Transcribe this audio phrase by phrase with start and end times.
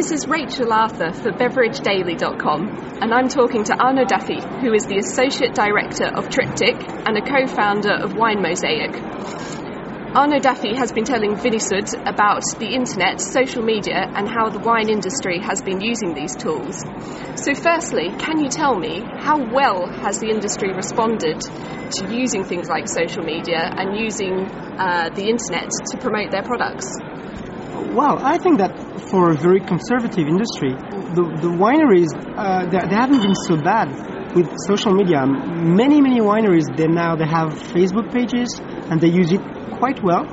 [0.00, 4.96] This is Rachel Arthur for BeverageDaily.com, and I'm talking to Arno Duffy, who is the
[4.96, 8.96] Associate Director of Triptych and a co founder of Wine Mosaic.
[10.16, 14.88] Arno Duffy has been telling Vinisud about the internet, social media, and how the wine
[14.88, 16.80] industry has been using these tools.
[17.36, 22.70] So, firstly, can you tell me how well has the industry responded to using things
[22.70, 24.48] like social media and using
[24.80, 26.88] uh, the internet to promote their products?
[27.94, 28.74] Well, I think that
[29.10, 30.74] for a very conservative industry,
[31.14, 33.90] the, the wineries uh, they, they haven't been so bad
[34.34, 35.26] with social media.
[35.26, 39.40] Many many wineries they now they have Facebook pages and they use it
[39.78, 40.26] quite well,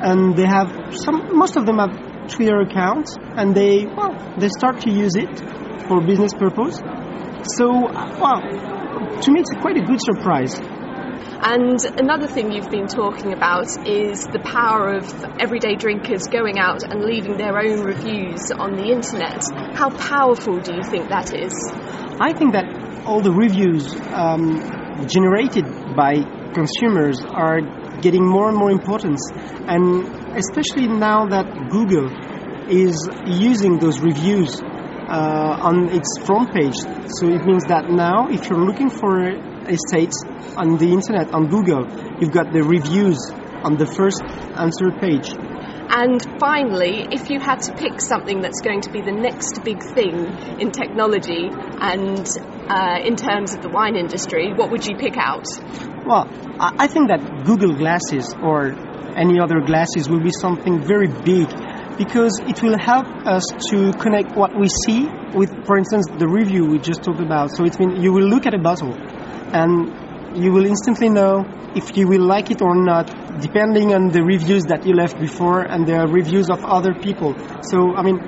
[0.00, 1.36] and they have some.
[1.36, 1.92] Most of them have
[2.28, 5.40] Twitter accounts, and they well they start to use it
[5.88, 6.80] for business purpose.
[7.56, 7.68] So
[8.20, 10.60] well, to me it's quite a good surprise.
[11.42, 15.04] And another thing you've been talking about is the power of
[15.38, 19.42] everyday drinkers going out and leaving their own reviews on the internet.
[19.74, 21.52] How powerful do you think that is?
[22.20, 22.66] I think that
[23.06, 24.62] all the reviews um,
[25.06, 27.60] generated by consumers are
[28.00, 29.20] getting more and more importance,
[29.66, 30.06] and
[30.36, 32.08] especially now that Google
[32.68, 34.62] is using those reviews
[35.08, 36.76] uh, on its front page.
[37.18, 39.20] So it means that now, if you're looking for
[39.68, 40.22] estates
[40.56, 41.88] on the internet on Google,
[42.20, 43.18] you've got the reviews
[43.64, 44.22] on the first
[44.56, 45.32] answer page.
[45.88, 49.82] And finally, if you had to pick something that's going to be the next big
[49.82, 50.26] thing
[50.58, 52.26] in technology and
[52.68, 55.46] uh, in terms of the wine industry, what would you pick out?
[56.06, 58.72] Well, I think that Google Glasses or
[59.16, 61.48] any other glasses will be something very big
[61.96, 66.66] because it will help us to connect what we see with, for instance, the review
[66.66, 67.50] we just talked about.
[67.56, 69.90] So it means you will look at a bottle and
[70.36, 71.44] you will instantly know
[71.74, 73.06] if you will like it or not,
[73.40, 77.34] depending on the reviews that you left before and the reviews of other people.
[77.62, 78.20] So, I mean,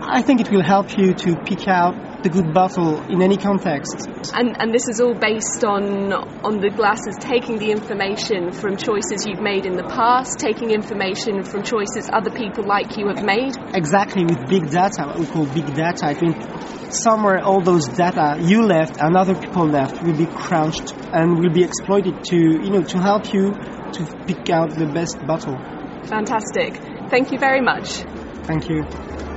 [0.00, 4.08] I think it will help you to pick out the good bottle in any context.
[4.34, 9.26] And, and this is all based on on the glasses taking the information from choices
[9.26, 13.54] you've made in the past, taking information from choices other people like you have made.
[13.74, 16.06] Exactly, with big data, what we call big data.
[16.06, 16.36] I think
[16.90, 21.52] somewhere all those data you left and other people left will be crunched and will
[21.52, 23.52] be exploited to you know to help you
[23.92, 25.56] to pick out the best bottle.
[26.04, 26.80] Fantastic.
[27.10, 28.02] Thank you very much.
[28.44, 29.27] Thank you.